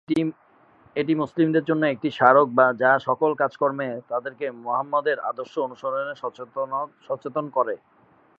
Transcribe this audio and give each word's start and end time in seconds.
এটি 0.95 1.13
মুসলিমদের 1.15 1.63
জন্য 1.69 1.83
একটি 1.87 2.09
স্মারক 2.11 2.47
যা 2.81 2.91
সকল 3.07 3.31
কাজে-কর্মে 3.35 3.89
তাদেরকে 4.09 4.45
মোহাম্মদের 4.63 5.17
আদর্শ 5.29 5.53
অনুসরণে 5.59 6.13
সচেতন 7.07 7.45
করে। 7.49 7.75